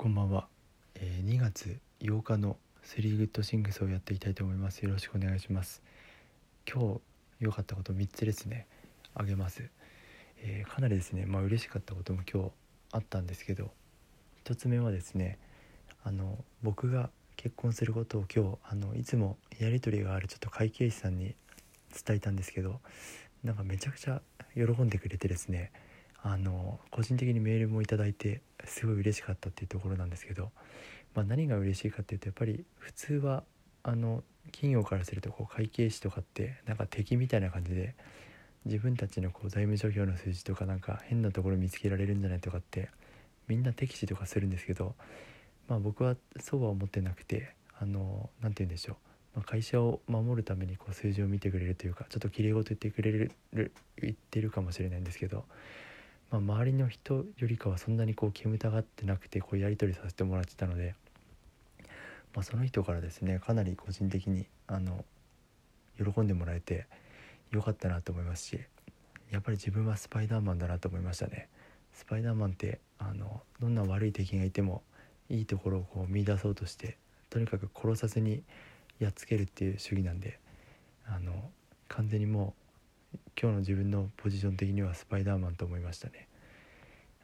[0.00, 0.46] こんばんは、
[0.94, 4.78] えー2月8日のスリーグッドシングスをやっていきたいと思います。
[4.84, 5.82] よろしくお願いします。
[6.72, 7.00] 今日
[7.40, 8.68] 良かったこと3つですね。
[9.16, 9.68] あげます、
[10.40, 11.26] えーかなりですね。
[11.26, 12.50] まあ嬉しかったことも今日
[12.92, 13.72] あったんですけど
[14.44, 15.36] 1つ目はですね
[16.04, 21.34] あの僕が結婚することを今日あのいつもやり取りがあるちょっと会計士さんに
[22.06, 22.78] 伝えたんですけど
[23.42, 24.22] なんかめちゃくちゃ
[24.54, 25.72] 喜んでくれてですね
[26.22, 30.50] あの個人的にメールもいいてすごい嬉しかったっていうところなんですけど、
[31.14, 33.44] まあ、何が嬉しいかっていうとやっぱり普通は
[33.82, 37.94] あの企業からするとこう会計士とかってなんか敵みたいな感じで
[38.64, 42.90] 自分たちのこう財務諸表の数字とかなんか変なところ見つけられるんじゃないとかって
[43.46, 44.94] みんな敵視とかするんですけど、
[45.68, 48.94] まあ、僕はそうは思ってなくてあの何て言うんでしょ
[49.34, 53.70] う、まあ、会社を守るためにこう数字を見てくれるというかちょっときれい事言ってくれる言
[54.10, 55.44] ってるかもしれないんですけど
[56.30, 60.94] まあ、周りの人よりかはそんなにこう煙たがってなくてこうやり取りさせてもらってたので、
[62.34, 65.04] まあ、その人からですねかなり個人的にあの
[65.96, 66.86] 喜んでもらえて
[67.50, 68.60] よかったなと思いますし
[69.30, 71.48] やっぱり自分はスパイダーマンだなと思いましたね。
[71.92, 74.82] スパイダーマンってあのどんな悪い敵がいても
[75.28, 76.96] いいところをこう見出そうとして
[77.28, 78.44] とにかく殺さずに
[79.00, 80.38] やっつけるっていう主義なんで
[81.06, 81.50] あの
[81.88, 82.54] 完全にも
[83.14, 86.27] う今日の自分のポジション的にはスパイダーマンと思いましたね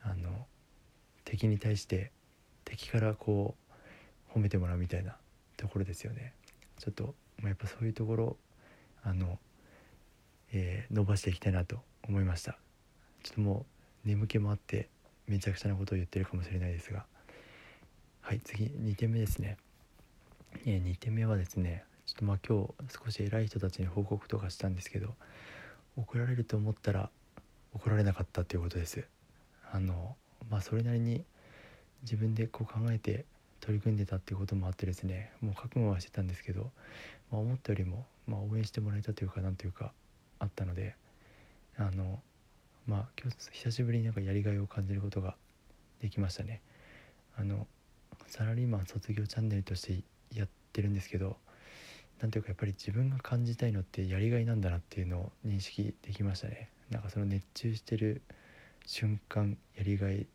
[0.05, 0.47] あの
[1.25, 2.13] 敵に対して
[2.65, 3.55] 敵からこ
[4.31, 5.17] う褒めてもらうみたいな
[5.57, 6.33] ところですよね。
[6.79, 8.37] ちょっと、ま、やっぱそういうところ
[9.03, 9.39] あの、
[10.53, 12.59] えー伸ばしていきたいなと思いました。
[13.23, 13.67] ちょっとも
[14.05, 14.89] う眠気もあって
[15.27, 17.07] めちゃくちゃなことを言ってるかもしれないですが。
[18.21, 19.59] はい次2点目ですね、
[20.65, 25.15] え2点目はですねちょっとまあ今日少し偉い人たちに報告とかしたんですけど
[25.97, 27.11] 怒られると思ったら
[27.75, 29.07] 怒られなかったっていうことです。
[29.75, 30.15] あの
[30.51, 31.25] まあそれなりに
[32.03, 33.25] 自分でこう考えて
[33.61, 36.71] 取り組んでたっていうこともあってですねもう覚悟はしてたんですけど、
[37.33, 39.93] まあ、思ったよりも、まあ、応援してもらえたというかなんというか
[40.39, 40.95] あったので
[41.77, 42.21] あの
[42.87, 45.35] まあ今日久しぶりになんかやりがいを感じることが
[46.01, 46.61] できましたね。
[47.37, 47.67] あの
[48.29, 51.37] サラリーマン卒業チャンネルとしてやってるんですけど
[52.21, 56.71] なんていうかやっぱり自分が感じたいのってやりがいなんだなっていうのを認識できましたね。
[56.91, 58.23] なんかその熱中してる
[58.87, 60.27] 瞬間やりがいっ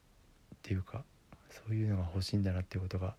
[0.62, 1.04] ていうか
[1.50, 3.16] そういうのが欲しいんだなっていうことが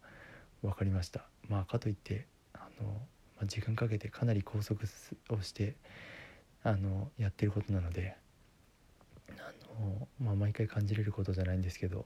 [0.62, 4.80] 分かりましたまあかといってあの、まあ、時間かけてかなり拘束
[5.30, 5.74] をして
[6.62, 8.14] あのやってることなので
[9.30, 9.32] あ
[9.80, 12.04] の、まあ、毎回感じれることじゃないんですけど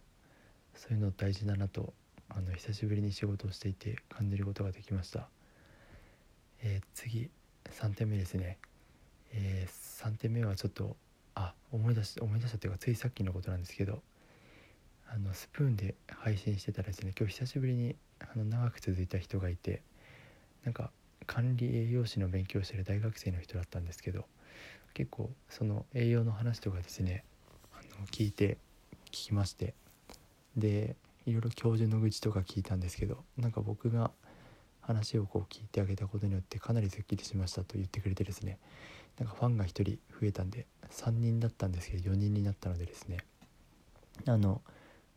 [0.75, 1.93] そういうの大事だなと
[2.29, 5.29] あの久しぶりに仕事をしていて感じることができました。
[6.63, 7.29] えー、次
[7.71, 8.59] 3点目ですね、
[9.33, 10.97] えー、3点目はちょっと
[11.75, 14.01] 思い出し思い出したというかついさっきのことなんですけど
[15.09, 19.83] あのスプーンで配信してたらですね今日久しぶりにあの長く続いた人がいて
[20.65, 20.91] なんか
[21.27, 24.25] 管理栄養士の勉強してる大学生の人だったんですけど
[24.95, 27.25] 結構その栄養の話とかですね
[27.73, 28.59] あの聞いて
[29.07, 29.75] 聞きまして
[30.57, 30.95] で
[31.27, 34.11] いろいろ教授の愚痴とか聞いたんですけどなんか僕が
[34.87, 38.59] 話をこう聞いてあげたことによってかなりすっきりしましたと言ってくれてですね。
[39.19, 43.19] なんかファンが1人増えたんで3人だったんですけど4人になったのでですね。
[44.27, 44.61] あの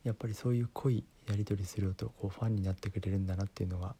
[0.04, 3.94] やっぱりそういう濃いやり取りするとこうファンになってくれるんだなっていうのが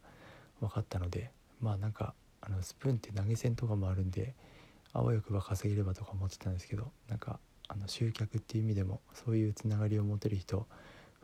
[0.60, 1.30] 分かったので
[1.60, 4.34] まあなんかあのスプーンって投げ銭とかもあるんで
[4.92, 10.66] あわよくば稼げればとか思ってたんですけどなんかあの集客っていう意味でもそういうつながりを持てる人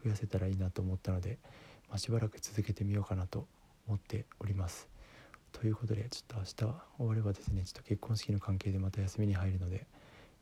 [0.05, 1.39] 増やせたらいいなと思ったので、
[1.89, 3.47] まあ、しばらく続けてみようかなと
[3.87, 4.89] 思っております。
[5.53, 6.55] ということでちょっと明日
[6.99, 9.87] 終わればですねちょっと結婚式の関係でまた休みに入るので、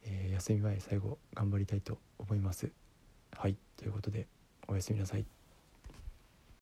[0.05, 2.71] えー、休み前最後頑張りたいと思います。
[3.37, 4.27] はいということで
[4.69, 5.42] おやすみなさい。